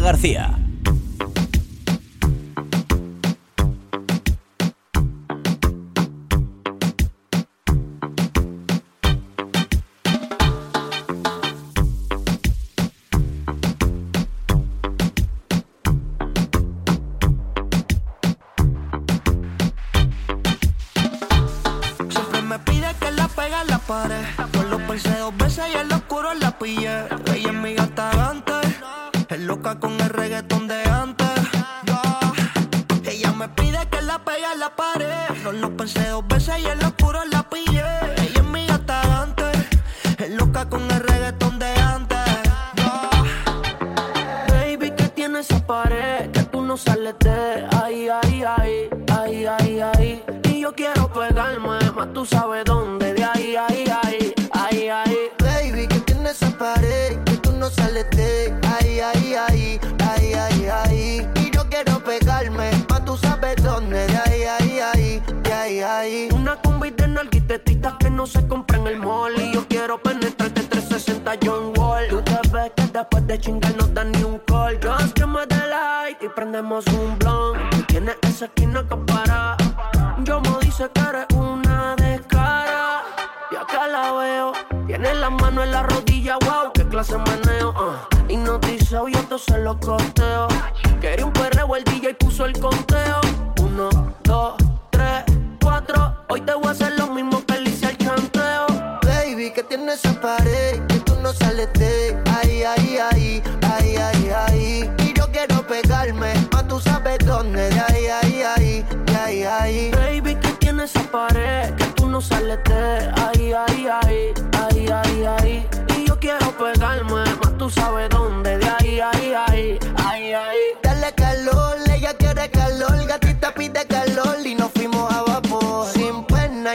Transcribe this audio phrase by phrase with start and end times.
[0.00, 0.61] García.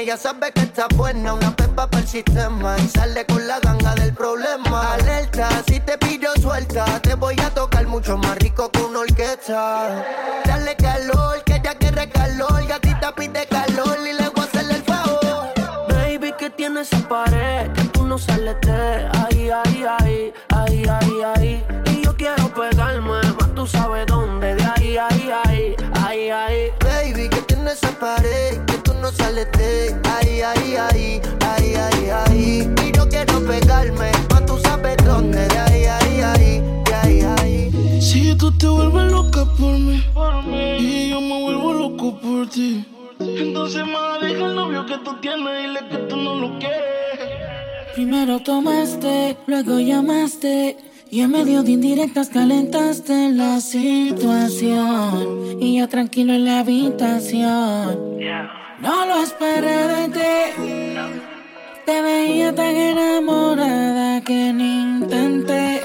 [0.06, 3.96] Ya sabe que está buena, una pepa para el sistema y sale con la ganga
[3.96, 4.94] del problema.
[4.94, 10.06] Alerta, si te pillo suelta, te voy a tocar mucho más rico que una orquesta.
[10.46, 14.84] Dale calor, que ella quiere calor, gatita pide calor y le voy a hacerle el
[14.84, 15.54] favor.
[15.90, 21.22] Baby, que tiene esa pared que tú no sales de ahí, ahí, ahí, ahí, ahí,
[21.36, 21.66] ahí.
[21.92, 25.76] Y yo quiero pegarme, más tú sabes dónde, de ahí, ahí, ahí,
[26.06, 26.72] ahí, ahí.
[26.80, 28.57] Baby, que tiene esa pared
[29.18, 32.76] no sales de ahí, ahí, ahí, ahí, ahí, ahí.
[32.86, 38.02] Y yo quiero pegarme, más tú sabes dónde, de ahí, ahí, ahí, de ahí, ahí.
[38.02, 40.04] Si tú te vuelves loca por mí,
[40.80, 42.86] y yo me vuelvo loco por ti.
[43.20, 46.78] Entonces, más deja el novio que tú tienes, dile que tú no lo quieres.
[47.96, 50.78] Primero tomaste, luego llamaste.
[51.10, 55.58] Y en medio de indirectas calentaste la situación.
[55.60, 58.18] Y yo tranquilo en la habitación.
[58.80, 60.98] No lo esperé de ti.
[61.86, 65.82] Te veía tan enamorada que ni intenté.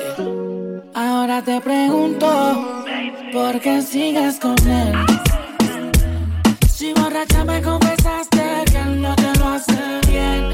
[0.94, 2.84] Ahora te pregunto,
[3.32, 4.92] ¿por qué sigues con él?
[6.68, 10.51] Si borracha me confesaste que él no te lo hace bien.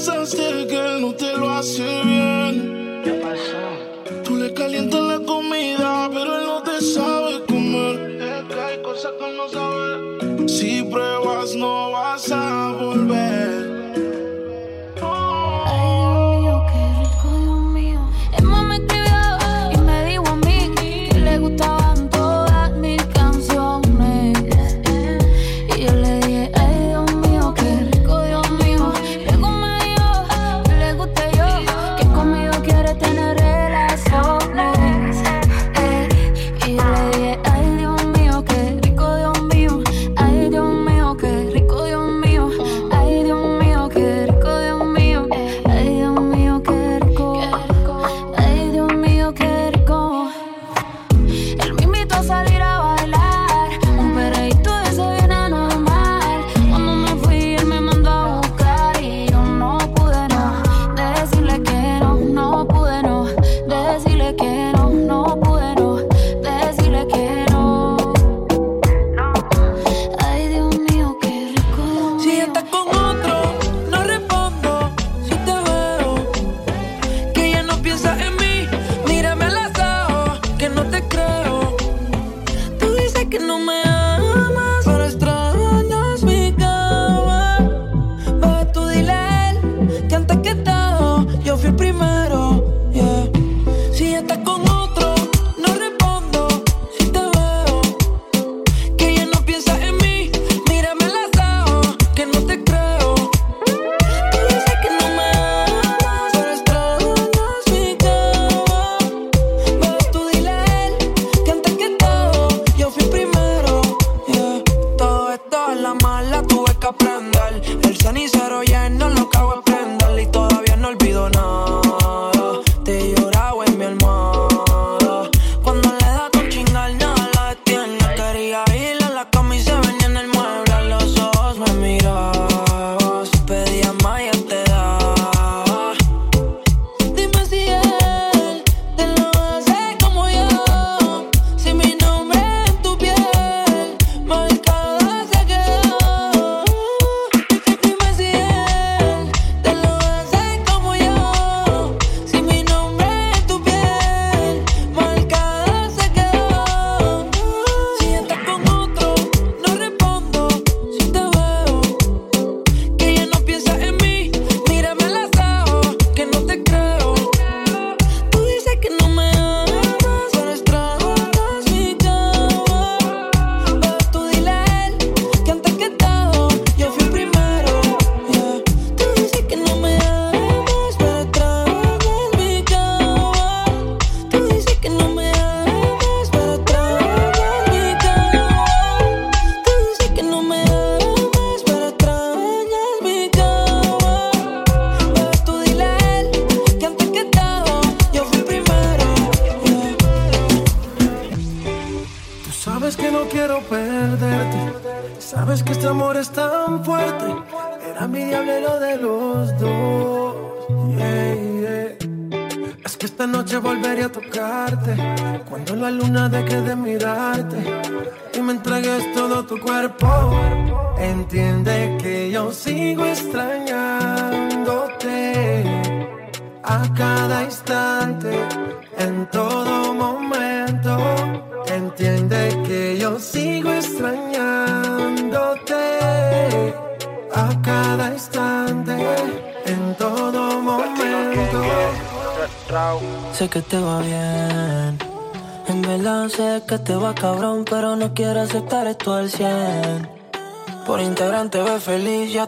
[0.00, 3.02] Me confesaste que él no te lo hace bien.
[3.04, 4.22] ¿Qué pasó?
[4.24, 8.22] Tú le calientas la comida, pero él no te sabe comer.
[8.22, 10.48] Es que hay cosas que él no sabe.
[10.48, 13.69] Si pruebas, no vas a volver.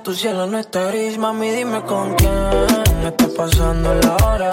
[0.02, 2.32] Tu cielo no está gris, mami, dime con quién.
[3.04, 4.50] Está pasando la hora.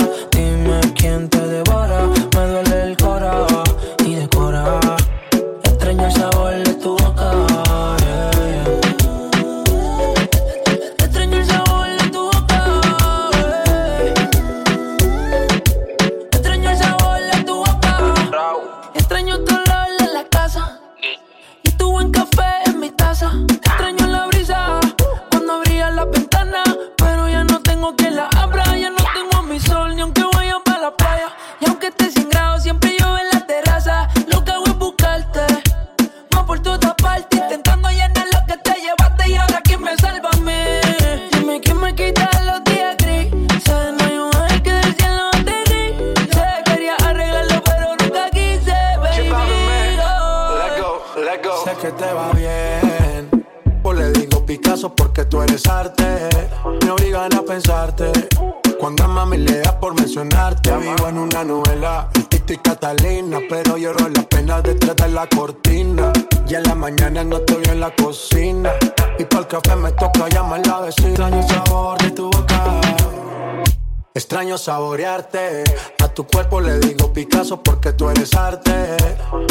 [74.60, 75.64] Saborearte.
[76.04, 78.98] A tu cuerpo le digo Picasso porque tú eres arte.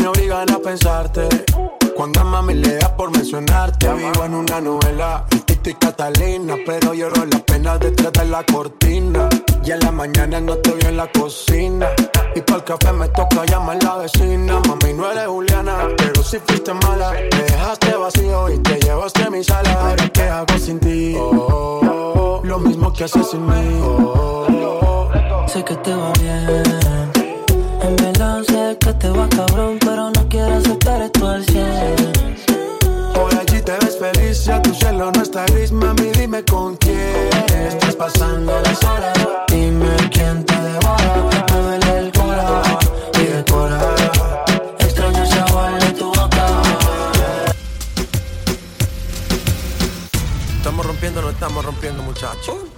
[0.00, 1.28] Me obligan a pensarte.
[1.99, 5.25] Cuando a mami le da por mencionarte, vivo en una novela.
[5.33, 9.28] El Tito y Catalina, pero lloro la pena detrás de la cortina.
[9.64, 11.88] Y en la mañana no estoy en la cocina.
[12.37, 14.61] Y para el café me toca llamar la vecina.
[14.69, 17.11] Mami, no eres Juliana, pero si fuiste mala.
[17.11, 19.73] Me dejaste vacío y te llevaste a mi sala.
[19.73, 21.17] Ahora, ¿qué hago sin ti?
[21.19, 23.81] Oh, lo mismo que haces sin mí.
[23.83, 25.09] Oh,
[25.49, 27.27] sé que te va bien.
[27.80, 31.97] En verdad sé que te va cabrón, pero no quiero aceptar esto al cien.
[33.14, 37.28] Por allí te ves feliz, ya tu cielo no está gris, mami, dime con quién
[37.68, 39.18] estás pasando las horas.
[39.49, 42.62] Dime quién te devora, el cora
[43.14, 43.80] y decora.
[44.78, 46.62] Extraño el tu boca.
[50.56, 52.77] Estamos rompiendo, no estamos rompiendo, muchachos.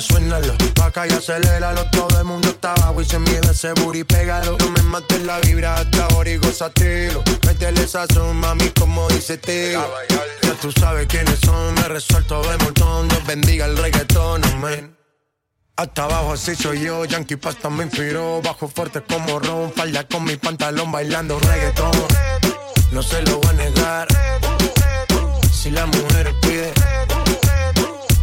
[0.00, 0.54] suénalo.
[0.82, 4.56] Acá y aceléralo, todo el mundo está abajo y se mide ese y pégalo.
[4.58, 7.22] No me mates la vibra hasta ahora y gozatelo.
[7.46, 9.82] Métele esa mami, como dice tío.
[10.42, 13.08] Ya tú sabes quiénes son, me resuelto de montón.
[13.08, 14.96] Dios bendiga el reggaetón, amén.
[15.76, 18.40] Hasta abajo así soy yo, Yankee Pasta me inspiró.
[18.42, 21.92] Bajo fuerte como Ron, falda con mi pantalón bailando reggaetón.
[22.92, 24.08] No se lo voy a negar.
[25.52, 26.72] Si la mujer pide,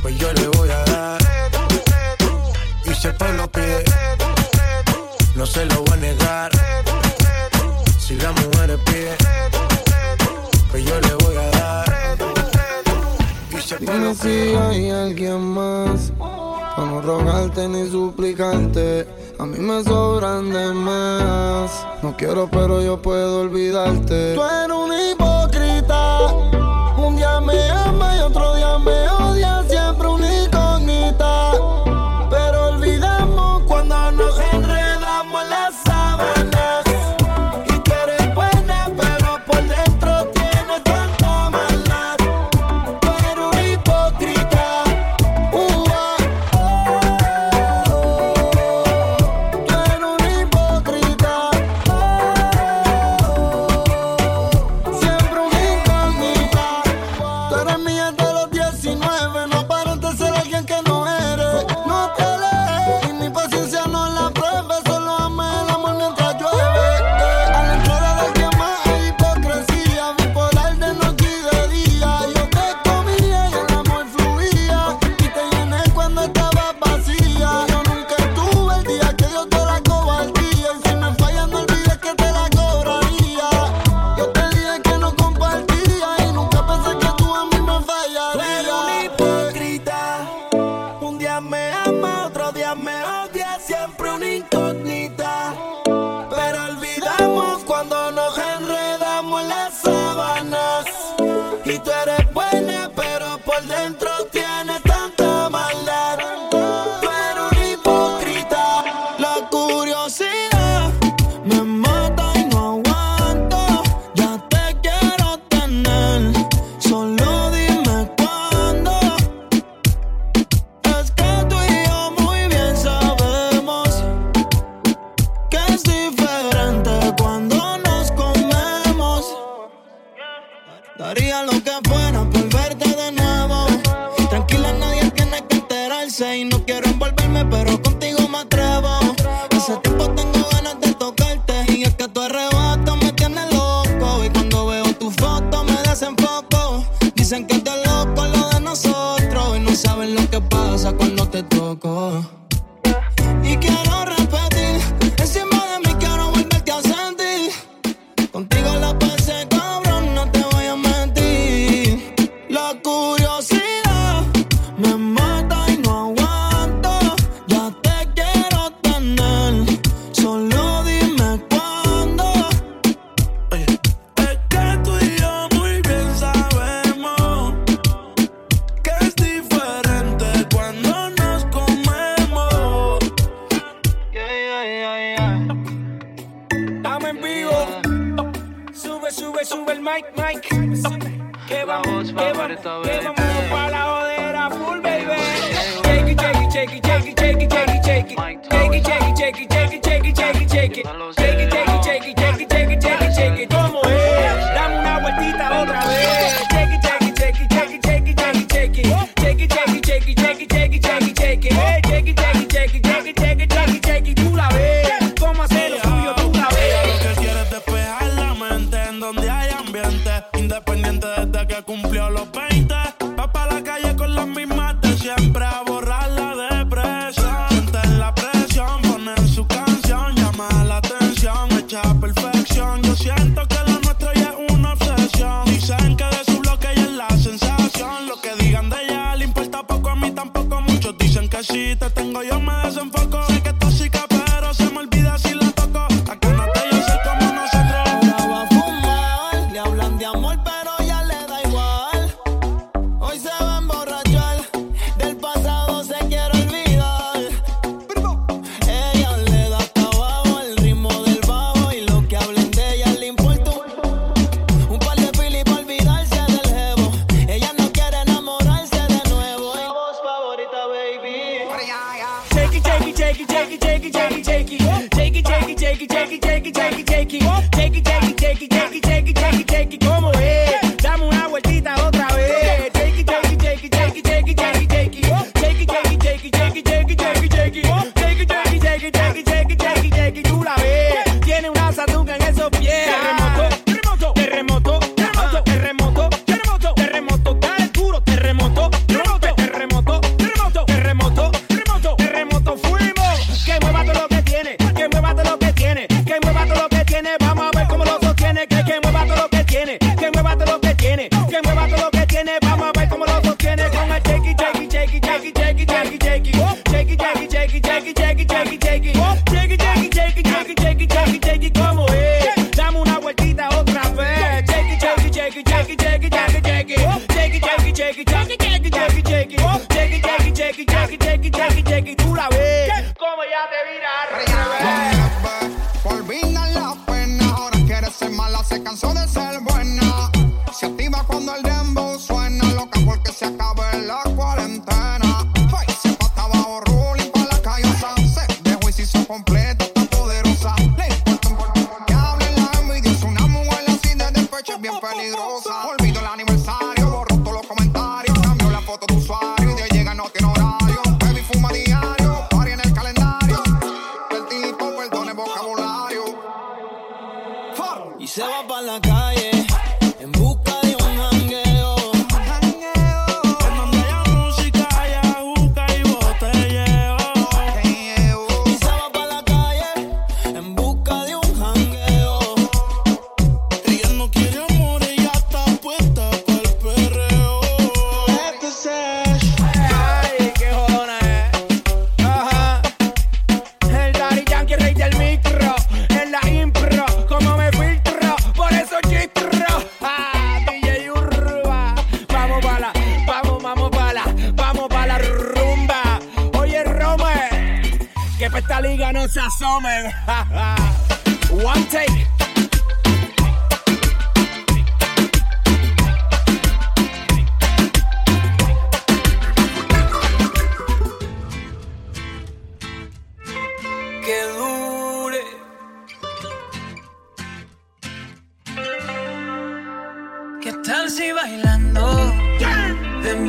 [0.01, 0.70] pues yo le voy a
[3.09, 3.83] lo pide.
[5.35, 6.51] No se lo voy a negar.
[7.97, 9.15] Si la mujer pide,
[10.69, 12.17] pues yo le voy a dar.
[13.79, 16.11] Y Dime lo si hay alguien más.
[16.19, 19.07] Para no rogarte ni suplicarte.
[19.39, 21.71] A mí me sobran de más.
[22.03, 24.35] No quiero, pero yo puedo olvidarte.
[24.35, 26.27] Tú eres un hipócrita.
[26.97, 28.50] Un día me ama y otro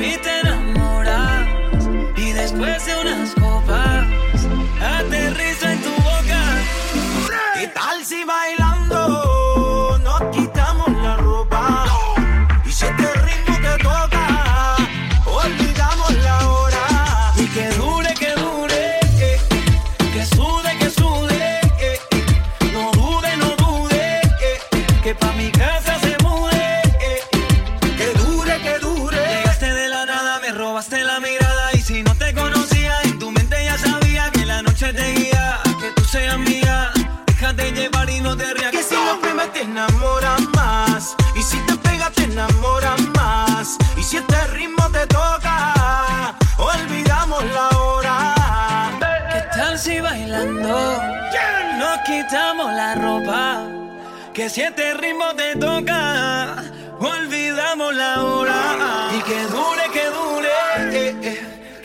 [0.03, 0.42] Y te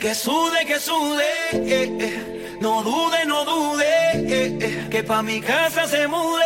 [0.08, 2.58] Que sude, que sude, eh, eh.
[2.62, 6.46] no dude, no dude, eh, que pa' mi casa se mude,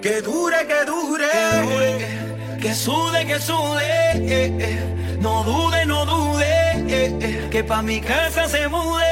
[0.00, 7.62] que dure, que dure, que, dure, que sude, que sude, no dude, no dude, que
[7.62, 9.04] pa' mi casa se mude.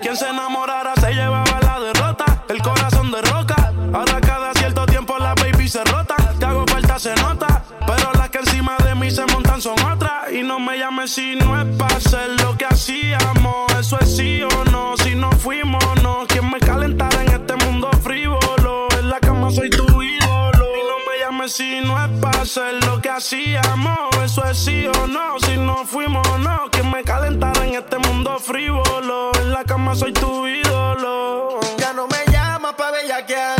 [0.00, 2.05] Quien se enamorara se llevaba la derrota.
[10.36, 13.72] Y no me llames si no es para hacer lo que hacíamos.
[13.80, 16.26] Eso es sí o no, si no fuimos, no.
[16.28, 18.86] ¿Quién me calentará en este mundo frívolo?
[18.98, 20.66] En la cama soy tu ídolo.
[20.76, 23.98] Y no me llames si no es para hacer lo que hacíamos.
[24.22, 26.68] Eso es sí o no, si no fuimos, no.
[26.70, 29.32] ¿Quién me calentará en este mundo frívolo?
[29.40, 31.60] En la cama soy tu ídolo.
[31.78, 33.55] Ya no me llamas pa' bellaquear.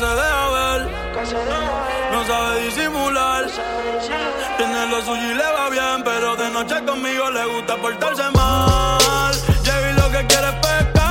[0.00, 0.88] deja ver.
[2.12, 3.46] No sabe disimular.
[4.56, 9.34] Tiene lo suyo y le va bien, pero de noche conmigo le gusta portarse mal.
[9.64, 11.01] Llega y lo que quiere pescar.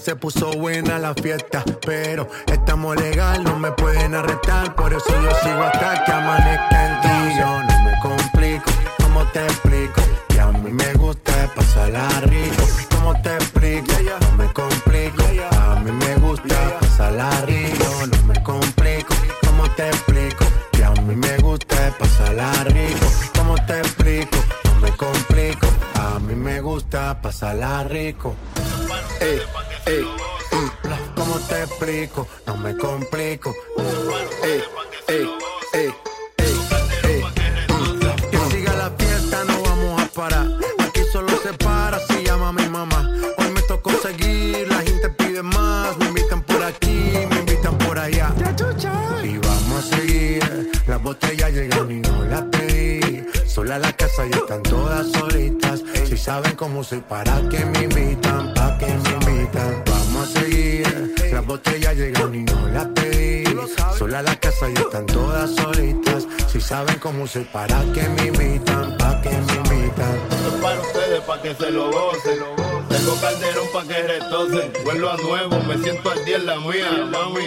[0.00, 1.49] se puso buena la fiesta.
[67.32, 70.16] entonces para que me imitan, para que me imitan.
[70.30, 72.38] Esto es para ustedes, para que se lo gocen.
[72.88, 74.72] Tengo calderón para que retocen.
[74.84, 77.44] Vuelvo a nuevo, me siento al día en la mía, mami.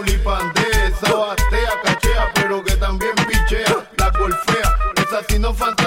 [0.00, 5.79] culipandea, esa batea, cachea, pero que también pichea, la golfea, esa si no fantasea.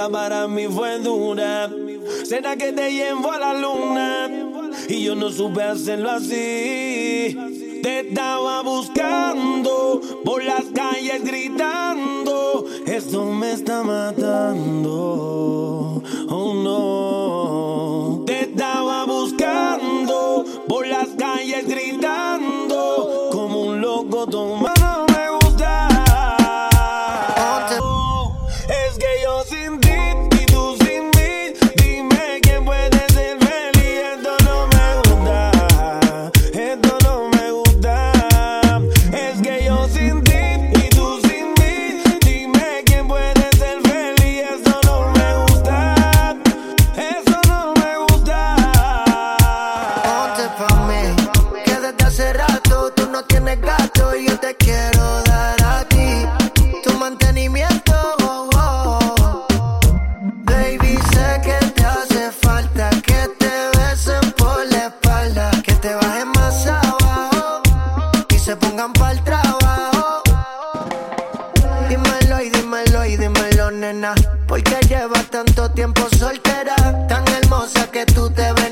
[0.00, 1.70] vida para mí fue dura.
[2.24, 4.28] Será que te llevo a la luna
[4.88, 6.89] y yo no supe hacerlo así.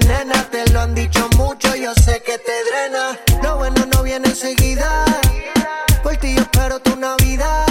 [0.00, 0.48] envenena.
[0.50, 3.18] Te lo han dicho mucho, yo sé que te drena.
[3.42, 5.04] Lo bueno no viene enseguida.
[6.02, 7.66] Por ti yo espero tu Navidad.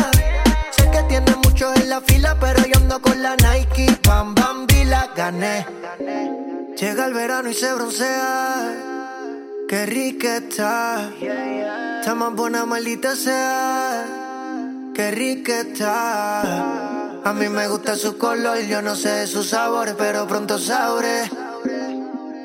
[0.72, 4.00] Sé que tienes muchos en la fila, pero yo ando con la Nike.
[4.06, 5.66] Bam, bam, vi la gané.
[6.78, 8.74] Llega el verano y se broncea.
[9.68, 11.10] Qué rica está.
[12.00, 14.06] Está más buena, maldita sea.
[14.94, 16.42] Qué rica está.
[17.24, 21.30] A mí me gusta su color, yo no sé de sus sabores, pero pronto sabré.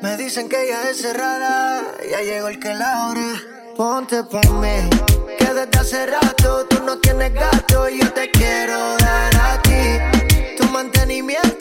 [0.03, 1.81] Me dicen que ya es rara,
[2.11, 3.41] ya llegó el que la ora.
[3.77, 4.89] Ponte pa' mí,
[5.37, 7.87] que desde hace rato tú no tienes gato.
[7.87, 11.52] Yo te quiero dar a ti tu mantenimiento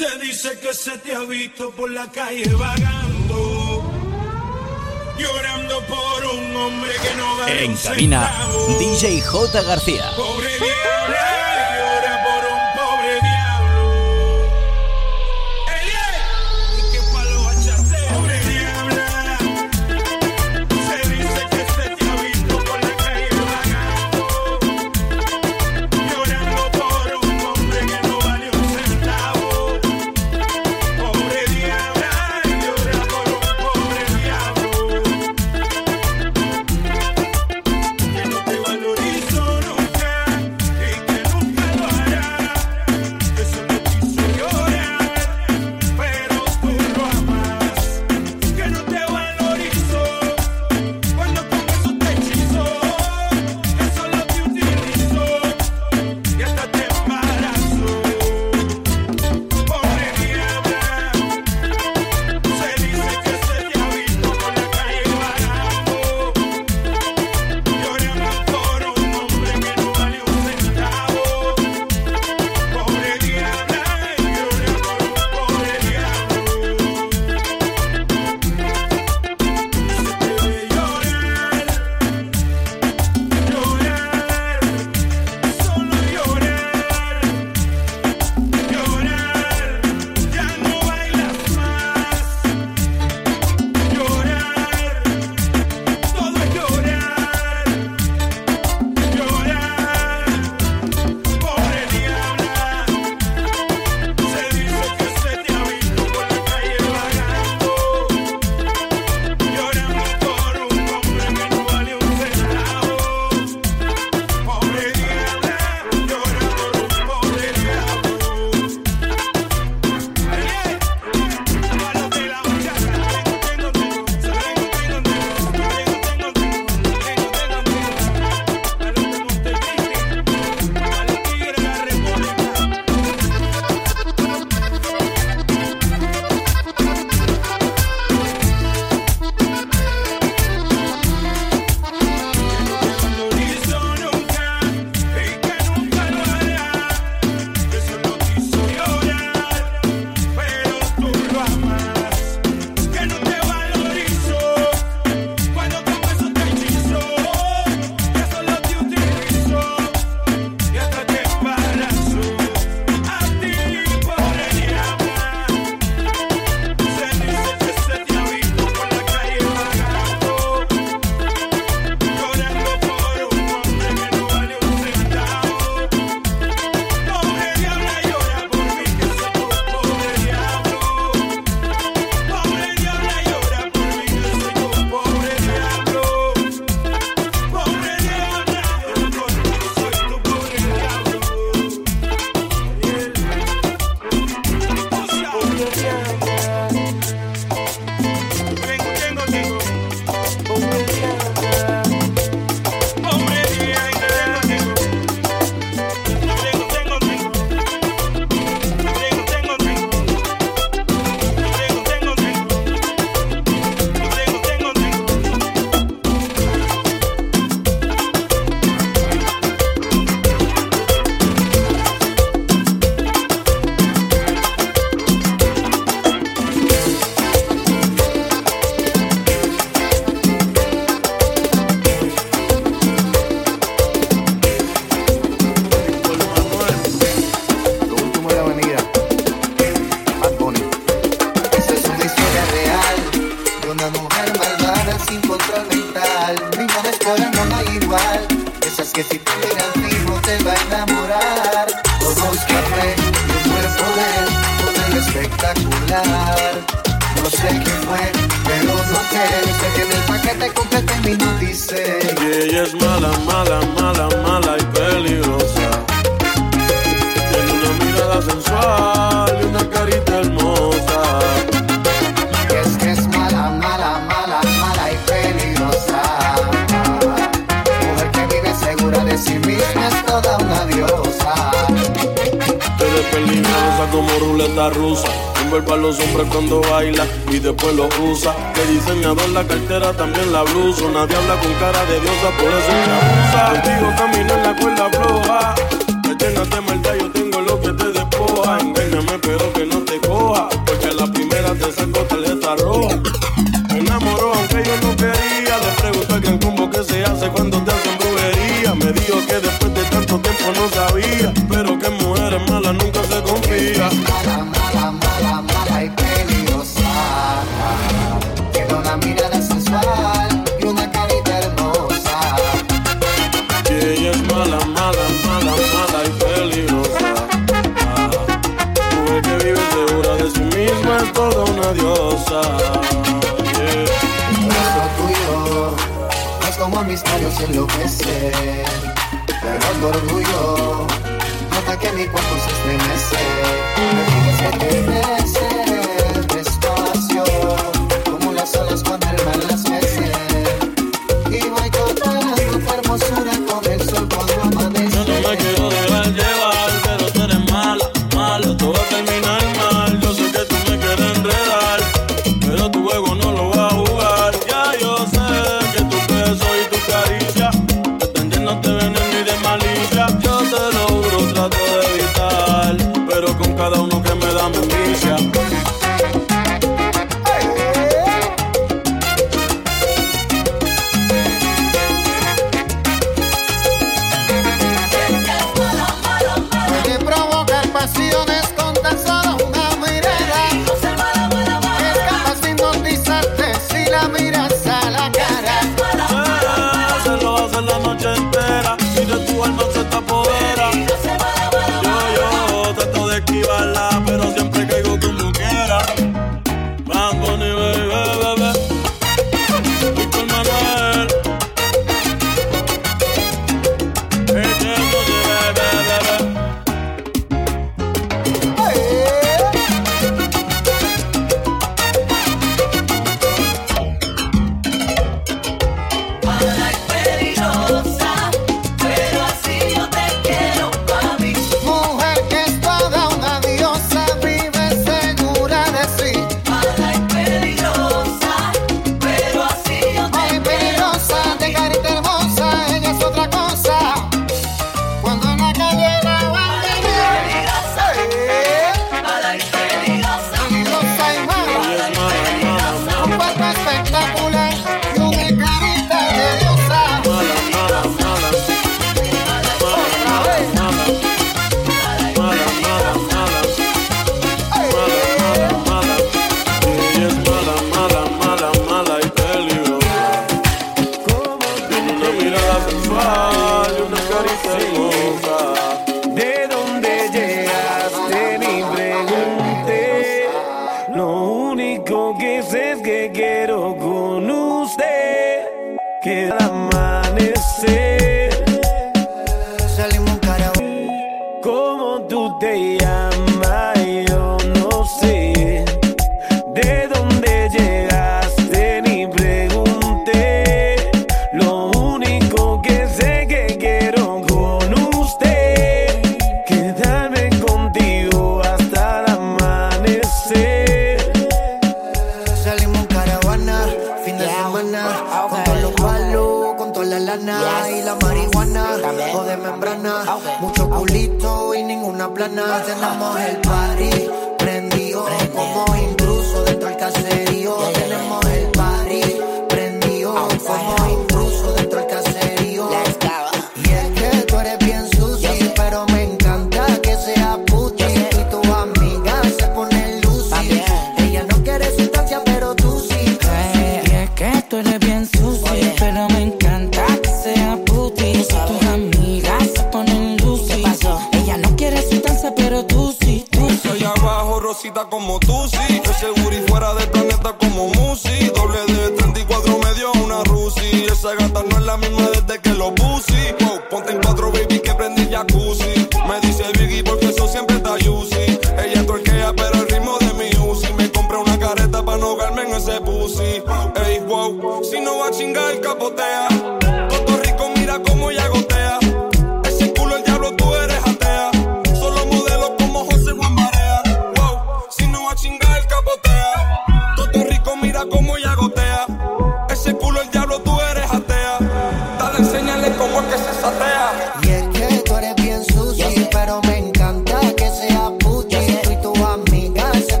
[0.00, 3.84] Se dice que se te ha visto por la calle vagando,
[5.18, 8.48] llorando por un hombre que no va En cabina,
[8.78, 9.62] DJ J.
[9.62, 10.10] García.
[10.16, 11.49] Pobre vieja.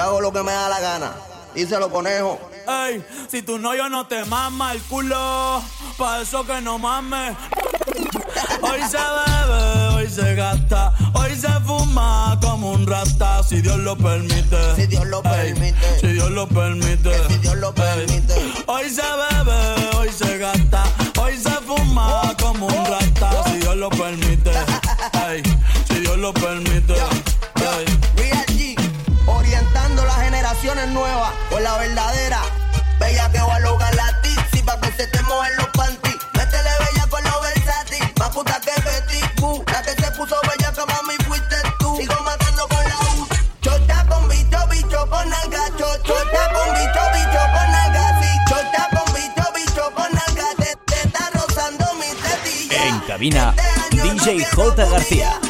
[0.00, 1.12] Hago lo que me da la gana.
[1.54, 2.38] Díselo, conejo.
[2.66, 5.62] Ey, si tú no, yo no te mama el culo.
[5.98, 7.36] Pa' eso que no mames.
[8.62, 13.96] Hoy se bebe, hoy se gasta, hoy se fuma como un rata, si Dios lo
[13.96, 14.76] permite.
[14.76, 16.00] Si Dios lo permite.
[16.00, 17.28] Si Dios lo permite.
[17.28, 18.34] Si Dios lo permite.
[18.66, 20.84] Hoy se bebe, hoy se gasta,
[21.20, 24.52] hoy se fuma como un rata, si Dios lo permite.
[25.28, 25.42] Ey,
[25.88, 26.94] si Dios lo permite.
[31.60, 32.40] con la verdadera.
[32.98, 36.16] Bella que va a lograr la tipsy pa' que se te mojen los panties.
[36.34, 39.20] Métele bella con los versátil, más puta que Betty
[39.72, 41.96] La que se puso bella que mami fuiste tú.
[41.96, 43.28] Sigo matando con la U.
[43.60, 45.64] Chota con bicho, bicho con nalga.
[45.76, 48.20] Chota con bicho, bicho con nalga.
[48.20, 50.46] Sí, chota con bicho, bicho con nalga.
[50.58, 52.86] Te, te está rozando mi tetilla.
[52.86, 53.54] En cabina,
[53.90, 54.84] DJ J.
[54.86, 55.49] García.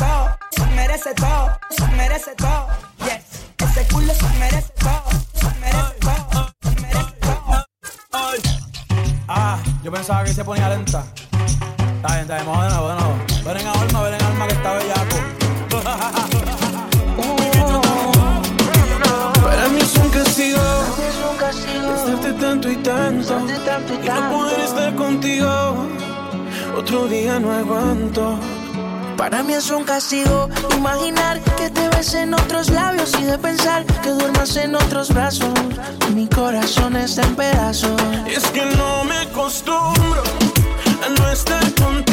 [0.00, 2.66] se merece todo, se merece todo.
[3.04, 3.22] Yes,
[3.58, 7.64] ese culo se merece todo, se merece todo, se merece todo.
[9.28, 11.04] Ah, yo pensaba que se ponía lenta.
[11.96, 13.14] Está bien, está bien, vamos de nuevo, de nuevo.
[13.44, 15.16] Ven en alma, ven en alma que está bellaco.
[19.42, 20.62] Para mí es un castigo.
[21.94, 23.38] Estarte tanto y tanto.
[24.02, 25.86] Y no poder estar contigo.
[26.74, 28.38] Otro día no aguanto
[29.20, 33.84] para mí es un castigo imaginar que te ves en otros labios y de pensar
[34.02, 35.52] que duermas en otros brazos.
[36.14, 38.00] Mi corazón está en pedazos.
[38.26, 40.22] Es que no me acostumbro
[41.04, 42.09] a no estar contigo.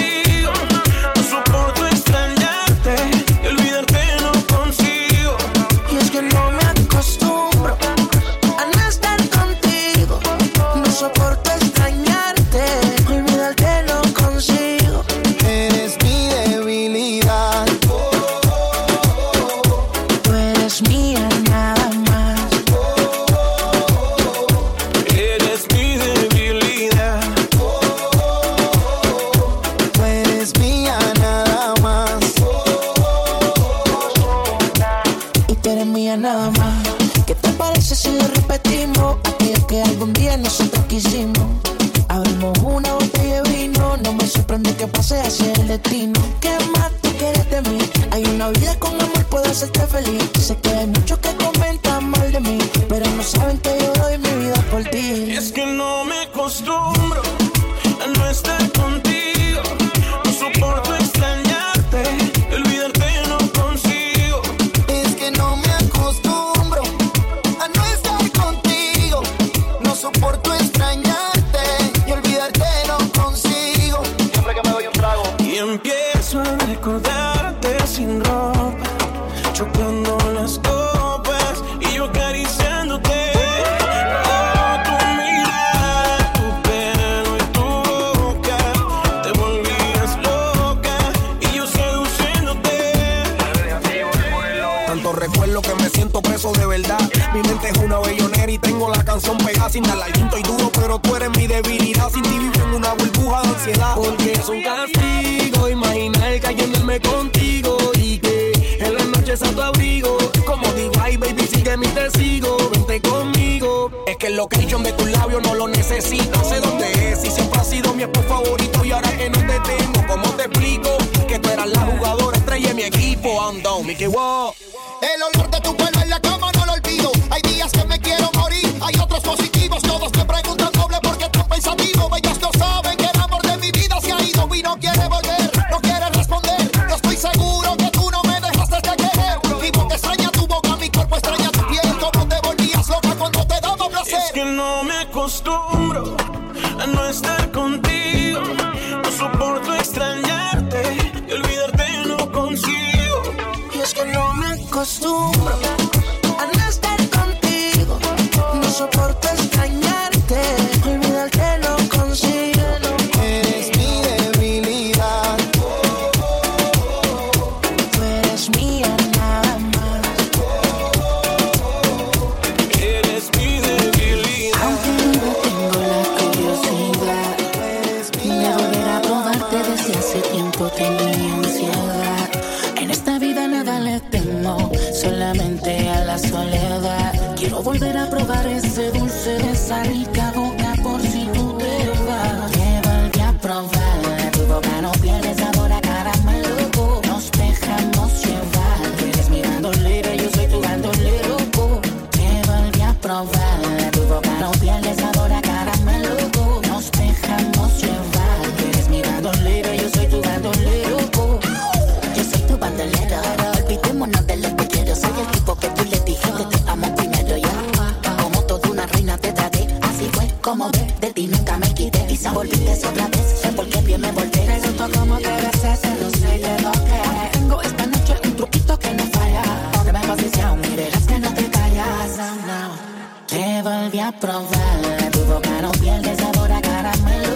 [234.20, 235.12] probar.
[235.12, 237.36] Tu boca no pierde sabor caramelo.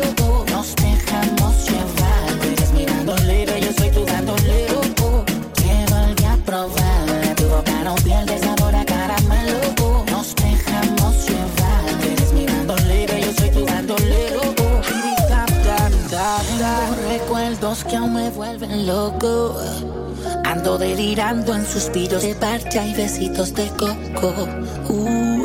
[0.51, 2.39] Nos dejamos llevar.
[2.41, 4.81] Tú eres mi yo soy tu bandolero.
[5.55, 7.35] Que vuelve a probar.
[7.35, 9.59] Tu boca no pierde sabor a caramelo.
[10.11, 11.85] Nos dejamos llevar.
[12.01, 14.41] Tú eres mi yo soy tu bandolero.
[16.09, 19.57] Tengo recuerdos que aún me vuelven loco.
[20.43, 24.47] Ando delirando en suspiros de parcha y besitos de coco.
[24.89, 25.40] Uh.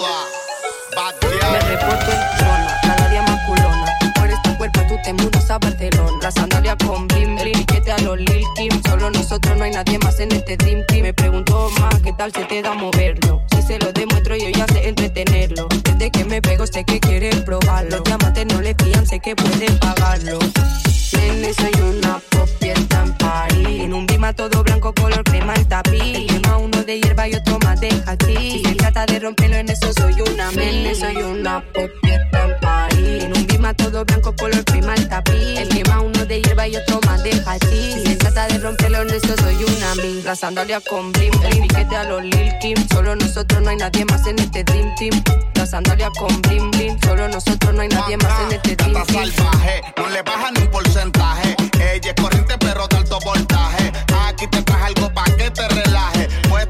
[0.00, 3.98] Me reporto en zona, cada día más culona.
[4.14, 6.18] Por este cuerpo tú te mudas a Barcelona.
[6.22, 8.82] La sandalia con blim, blim, piquete a los Lil Kim.
[8.88, 11.02] Solo nosotros, no hay nadie más en este Dream Team.
[11.02, 13.42] Me pregunto más, ¿qué tal se te da moverlo?
[13.54, 15.68] Si se lo demuestro, yo ya sé entretenerlo.
[15.84, 17.96] Desde que me pego, sé que quieren probarlo.
[17.96, 20.38] Los diamantes no le fían, sé que pueden pagarlo.
[21.12, 23.82] Nene, soy una pop fiesta en París.
[23.82, 26.00] En un bima todo blanco, color crema el tapiz.
[26.02, 28.52] El quema de hierba y otro más de hachís.
[28.52, 32.60] Si se trata de romperlo en eso, soy una nene, soy una pop fiesta en
[32.60, 33.24] París.
[33.24, 35.58] En un bima todo blanco, color crema el tapiz.
[35.58, 37.94] El quema uno de hierba y otro más de hachís.
[37.94, 40.24] Si se trata de romperlo en eso, soy una min.
[40.24, 42.76] La sandalia con blim, blim, piquete a los Lil Kim.
[42.88, 45.22] Solo nosotros, no hay nadie más en este Dream Team.
[45.54, 46.98] La sandalia con blim, blim.
[47.00, 49.30] Solo nosotros, no hay nadie más en este Dream Team.
[49.30, 51.56] salvaje, no le baja ni un porcentaje.
[51.80, 53.92] Ella es corriente pero de alto voltaje.
[54.26, 56.11] Aquí te traje algo pa' que te relaje.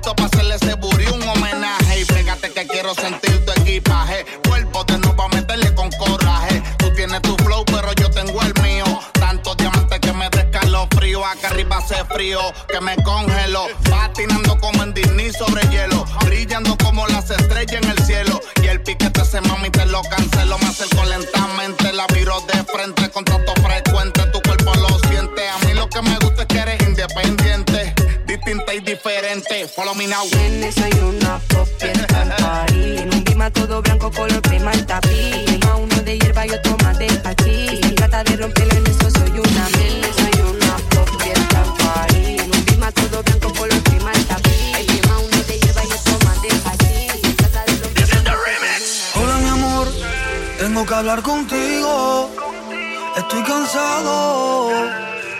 [0.02, 2.00] Puesto pa' hacerle ese buri un homenaje.
[2.00, 4.26] Y pégate que quiero sentir tu equipaje.
[4.48, 6.60] Cuerpo de nuevo a meterle con coraje.
[6.78, 8.84] Tú tienes tu flow pero yo tengo el mío.
[9.12, 11.24] Tantos diamantes que me descalo frío.
[11.24, 13.68] Acá arriba hace frío que me congelo.
[13.88, 16.04] Patinando como en Disney sobre hielo.
[16.24, 18.40] Brillando como las estrellas en el cielo.
[18.60, 20.58] Y el piquete ese mami te lo cancelo.
[20.58, 21.81] Me acerco lentamente,
[29.74, 30.22] Follow me now.
[30.36, 32.98] Nene, soy una pop fiesta en.
[32.98, 35.46] En un bima todo blanco, color crema el tapiz.
[35.46, 39.30] Quema uno de hierba y otro más de se trata de romperlo en eso, soy
[39.30, 41.64] una nene, soy una pop fiesta
[42.10, 42.40] en.
[42.40, 44.86] En un bima todo blanco, color crema el tapiz.
[44.86, 46.48] Quema uno de hierba y otro más de
[47.36, 48.30] trata romperlo
[49.22, 49.88] Hola mi amor,
[50.58, 52.30] tengo que hablar contigo.
[53.16, 54.70] Estoy cansado,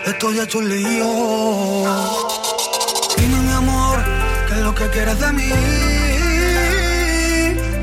[0.07, 2.62] estoy hecho un lío.
[4.83, 5.49] Que quieres de mí?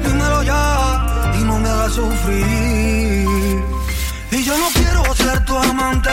[0.05, 3.27] Dímelo ya y no me hagas sufrir.
[4.33, 6.11] Y yo no quiero ser tu amante,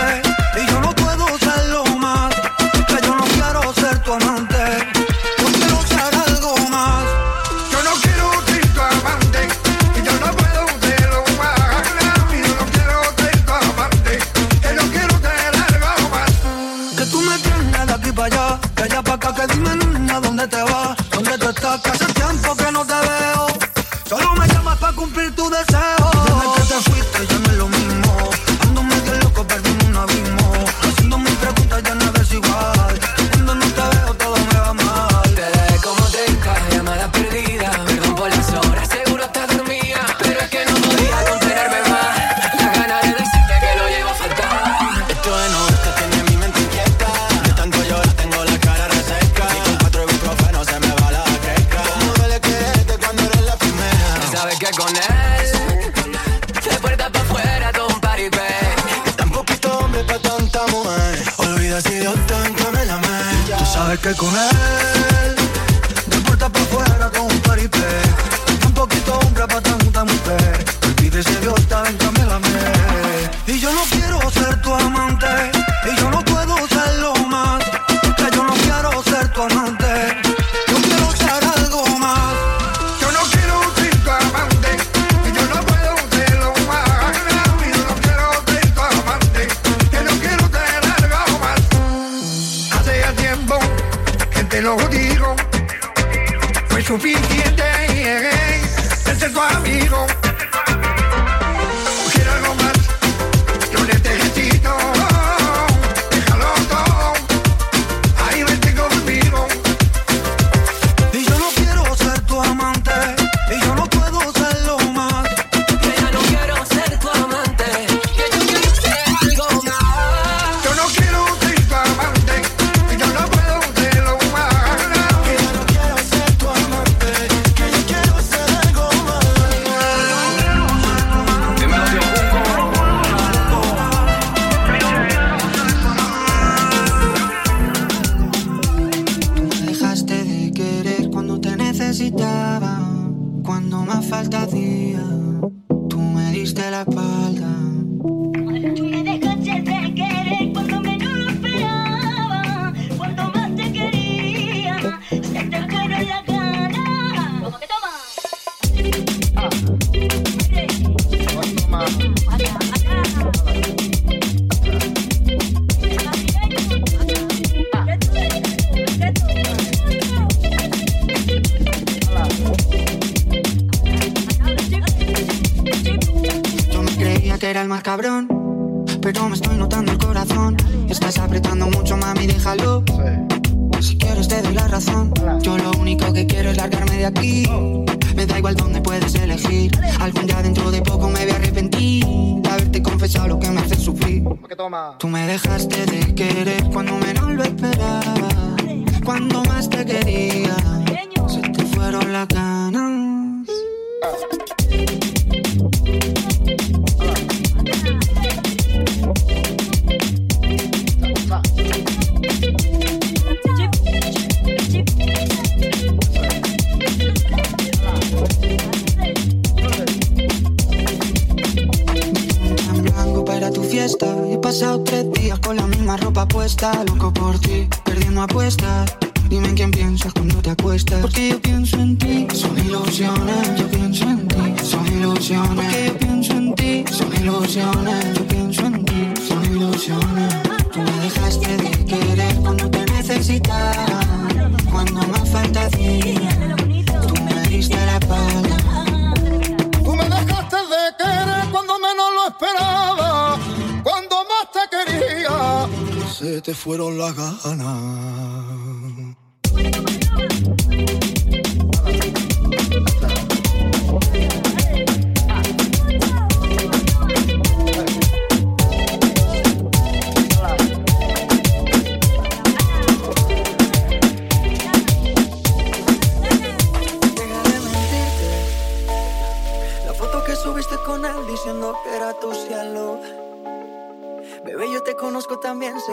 [64.17, 64.76] con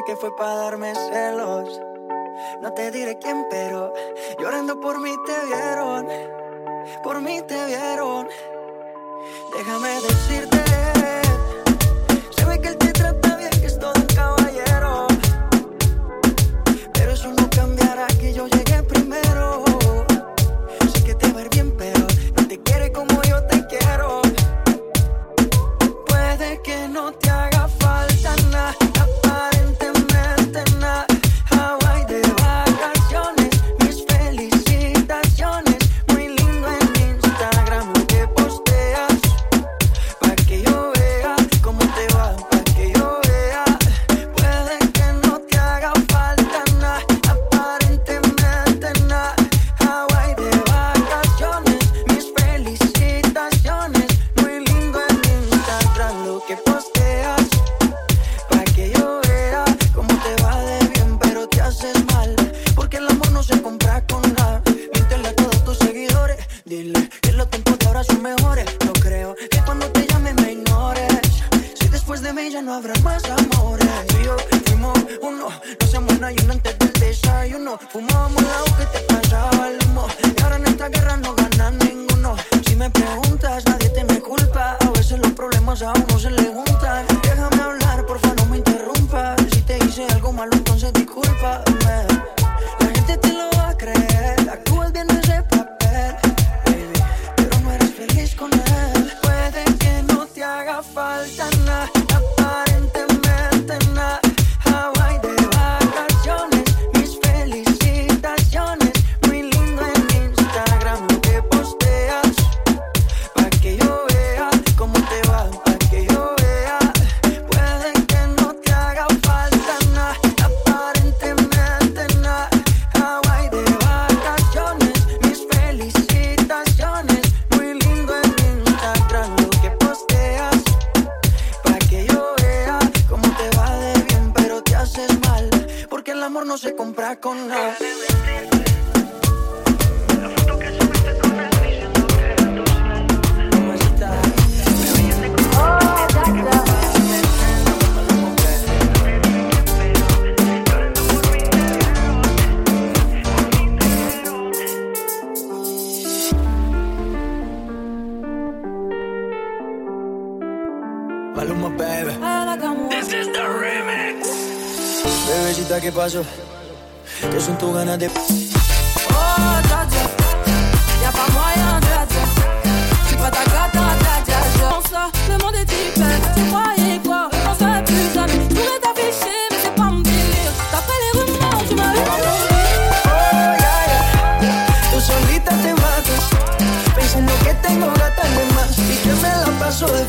[0.05, 1.80] que fue para darme celos.
[2.61, 3.74] No te diré quién, pero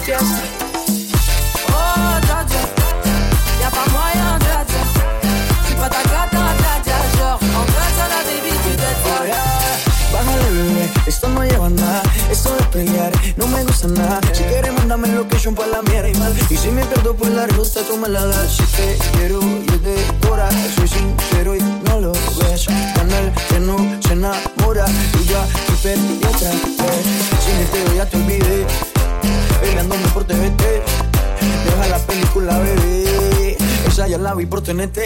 [0.05, 0.41] fiesta
[1.67, 2.45] Oh, dja.
[3.59, 4.83] Y'a pas moyen, dja dja.
[5.63, 8.19] J'suis pas ta en fait, ça la
[9.07, 9.35] Oh, yeah.
[10.13, 14.19] Bájale, bebé, esto no lleva nada Esto de pelear no me gusta nada.
[14.31, 17.97] Si quieres, mándame location pa' la mierda Y si me pierdo por la ruta, tú
[17.97, 22.11] me la das Si te quiero y es de hora Soy sincero y no lo
[22.11, 22.67] ves.
[22.95, 24.85] Canal que no se enamora
[25.19, 27.05] Y ya te perdí otra vez.
[27.43, 28.94] Sin este ya te olvidé
[29.75, 30.61] Peleándome por TVT
[31.65, 34.99] Deja la película, bebé Esa ya la vi por TNT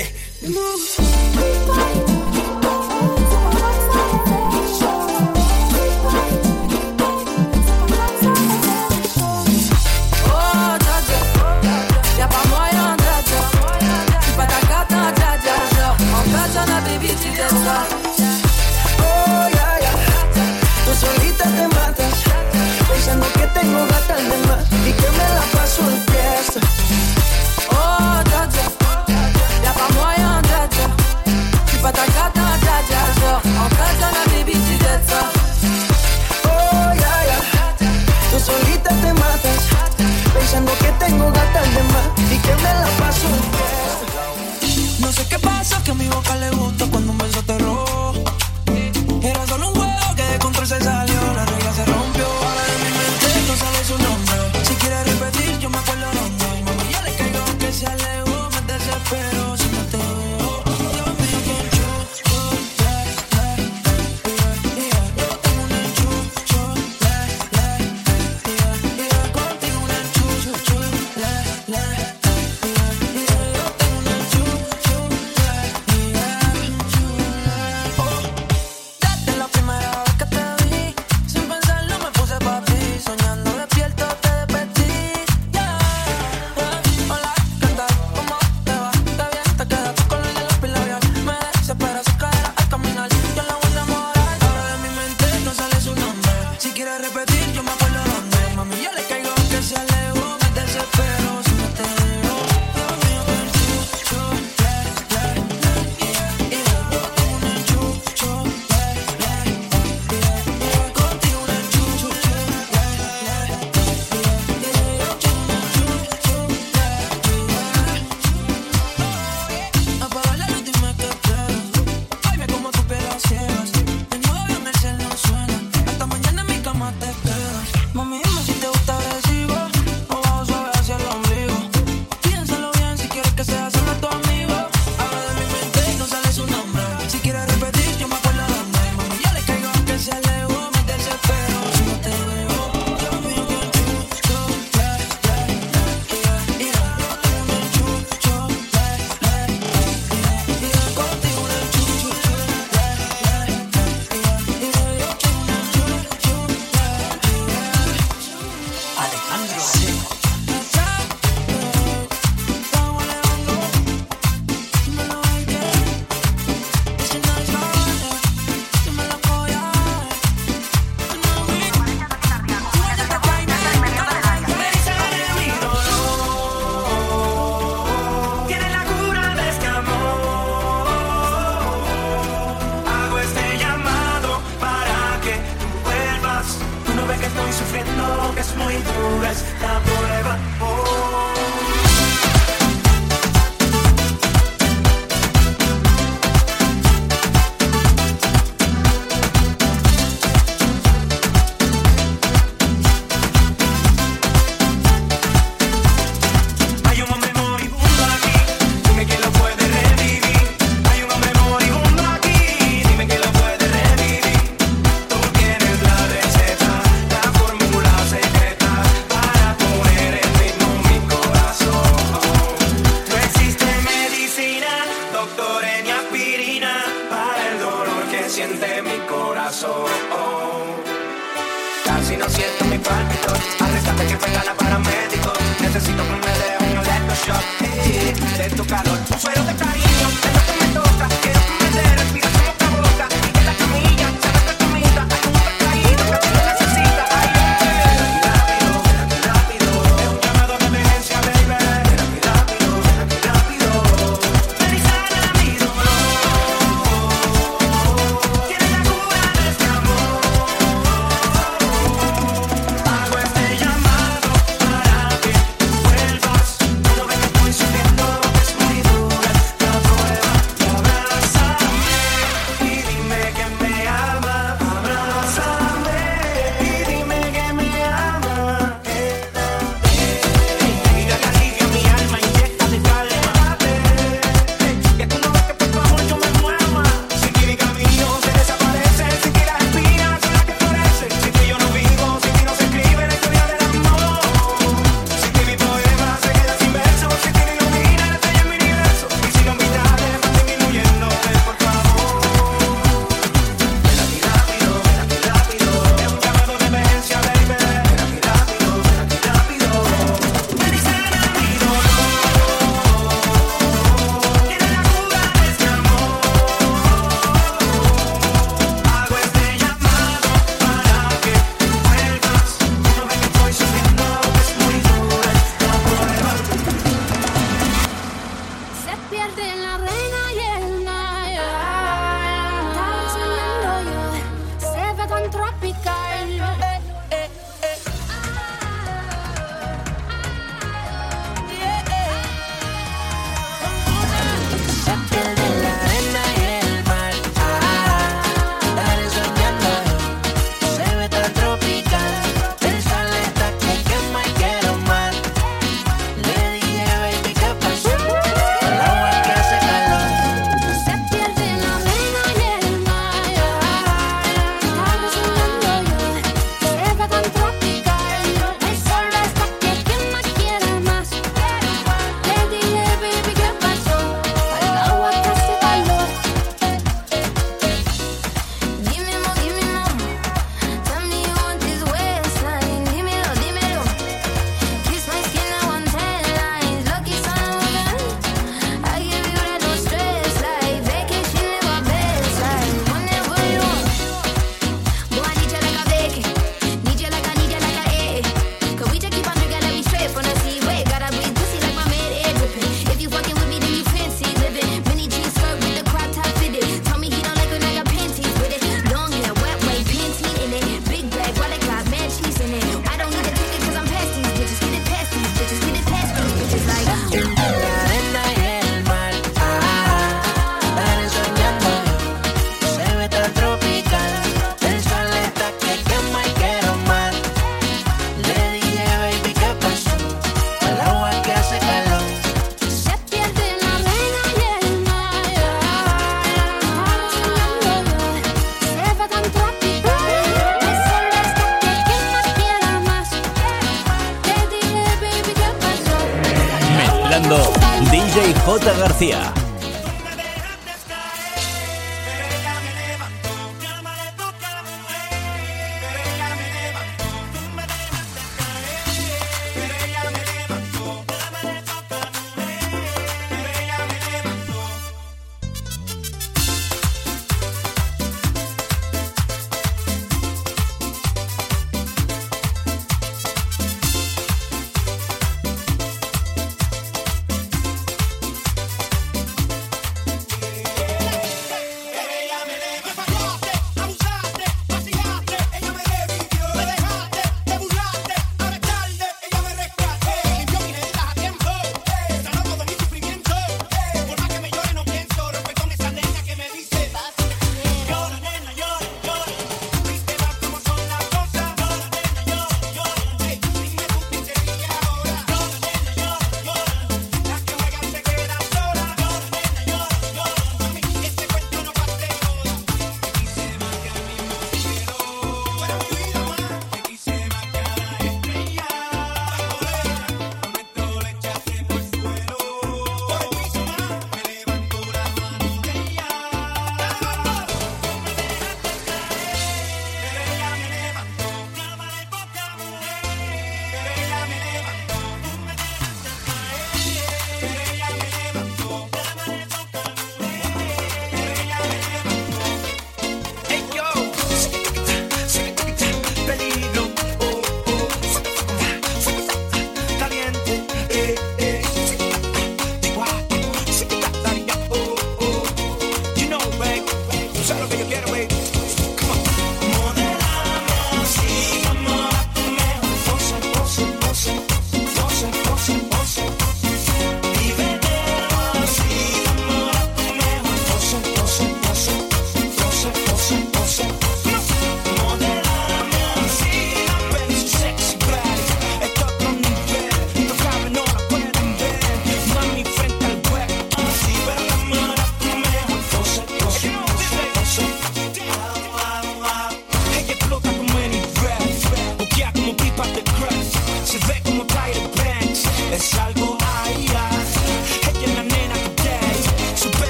[23.10, 26.60] Pensando que tengo gatas de más Y que me la paso de fiesta
[27.72, 28.22] Oh.
[29.64, 30.88] Y'a pas moyen, dja dja.
[31.66, 33.02] J'suis pas ta cata, dja dja.
[33.20, 33.70] Genre, en
[34.00, 34.76] ça la baby, tu
[35.10, 35.22] ça.
[36.46, 37.44] Oh, yeah, yeah.
[38.30, 39.62] Tú solita te matas
[40.34, 43.39] Pensando que tengo gatas de más Y que me la paso de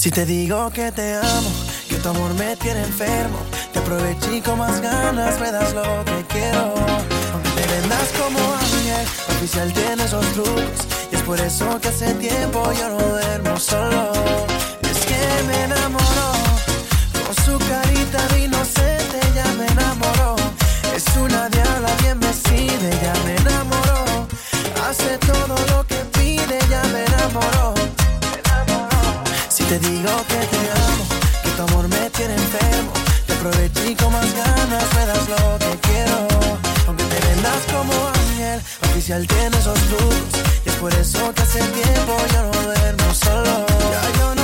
[0.00, 1.50] Si te digo que te amo,
[1.86, 3.36] que tu amor me tiene enfermo,
[3.70, 6.72] te aproveché y con más ganas me das lo que quiero.
[7.34, 10.88] Aunque te vendas como ángel, oficial tiene esos trucos.
[11.12, 14.12] Y es por eso que hace tiempo yo no duermo solo.
[14.90, 16.32] Es que me enamoró,
[17.26, 20.34] con su carita de inocente ya me enamoró.
[20.96, 24.26] Es una diabla bien vestida, ya me enamoró.
[24.88, 25.89] Hace todo lo que
[29.70, 31.04] Te digo que te amo,
[31.44, 32.92] que tu amor me tiene enfermo.
[33.24, 36.26] Te aproveché con más ganas, me das lo que quiero.
[36.88, 38.60] Aunque te vendas como ángel,
[38.90, 40.42] oficial tiene esos trucos.
[40.66, 44.39] Y es por eso que hace tiempo yo no duermo solo.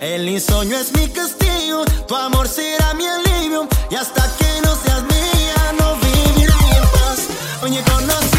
[0.00, 3.68] El insomnio es mi castigo, tu amor será mi alivio.
[3.90, 7.28] Y hasta que no seas mía, no viviré en paz.
[7.62, 8.33] Oye, conoce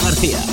[0.00, 0.51] García.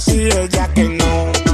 [0.00, 1.47] Sí, ella que no.